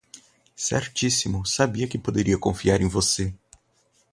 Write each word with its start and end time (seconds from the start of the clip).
Certíssimo, 0.55 1.45
sabia 1.45 1.87
que 1.87 1.95
poderia 1.95 2.35
confiar 2.39 2.81
em 2.81 2.87
você 2.87 3.31